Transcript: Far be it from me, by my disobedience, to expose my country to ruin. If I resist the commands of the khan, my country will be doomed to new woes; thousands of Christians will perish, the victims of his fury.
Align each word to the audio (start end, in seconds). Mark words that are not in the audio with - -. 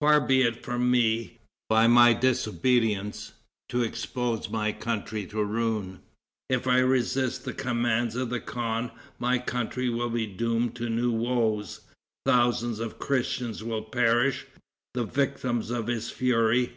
Far 0.00 0.20
be 0.20 0.42
it 0.42 0.64
from 0.64 0.90
me, 0.90 1.38
by 1.70 1.86
my 1.86 2.12
disobedience, 2.12 3.34
to 3.68 3.82
expose 3.84 4.50
my 4.50 4.72
country 4.72 5.26
to 5.26 5.44
ruin. 5.44 6.00
If 6.50 6.66
I 6.66 6.80
resist 6.80 7.44
the 7.44 7.52
commands 7.52 8.16
of 8.16 8.28
the 8.28 8.40
khan, 8.40 8.90
my 9.20 9.38
country 9.38 9.88
will 9.88 10.10
be 10.10 10.26
doomed 10.26 10.74
to 10.74 10.88
new 10.90 11.12
woes; 11.12 11.82
thousands 12.24 12.80
of 12.80 12.98
Christians 12.98 13.62
will 13.62 13.82
perish, 13.82 14.44
the 14.92 15.04
victims 15.04 15.70
of 15.70 15.86
his 15.86 16.10
fury. 16.10 16.72